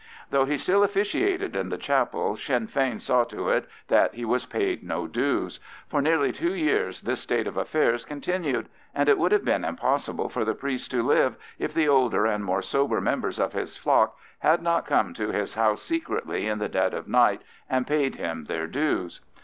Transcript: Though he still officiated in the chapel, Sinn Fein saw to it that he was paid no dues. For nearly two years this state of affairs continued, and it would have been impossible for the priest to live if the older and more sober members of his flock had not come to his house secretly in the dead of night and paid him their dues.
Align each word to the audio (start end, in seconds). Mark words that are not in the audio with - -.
Though 0.31 0.45
he 0.45 0.57
still 0.57 0.81
officiated 0.81 1.55
in 1.55 1.69
the 1.69 1.77
chapel, 1.77 2.35
Sinn 2.35 2.65
Fein 2.65 2.99
saw 2.99 3.23
to 3.25 3.49
it 3.49 3.69
that 3.87 4.15
he 4.15 4.25
was 4.25 4.47
paid 4.47 4.83
no 4.83 5.05
dues. 5.05 5.59
For 5.89 6.01
nearly 6.01 6.31
two 6.31 6.55
years 6.55 7.01
this 7.01 7.19
state 7.19 7.45
of 7.45 7.55
affairs 7.55 8.03
continued, 8.03 8.67
and 8.95 9.07
it 9.07 9.19
would 9.19 9.31
have 9.31 9.45
been 9.45 9.63
impossible 9.63 10.27
for 10.27 10.43
the 10.43 10.55
priest 10.55 10.89
to 10.89 11.03
live 11.03 11.35
if 11.59 11.71
the 11.71 11.87
older 11.87 12.25
and 12.25 12.43
more 12.43 12.63
sober 12.63 12.99
members 12.99 13.37
of 13.37 13.53
his 13.53 13.77
flock 13.77 14.17
had 14.39 14.63
not 14.63 14.87
come 14.87 15.13
to 15.13 15.27
his 15.27 15.53
house 15.53 15.83
secretly 15.83 16.47
in 16.47 16.57
the 16.57 16.67
dead 16.67 16.95
of 16.95 17.07
night 17.07 17.43
and 17.69 17.85
paid 17.85 18.15
him 18.15 18.45
their 18.45 18.65
dues. 18.65 19.21